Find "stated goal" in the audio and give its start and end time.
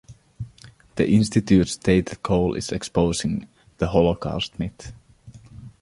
1.73-2.55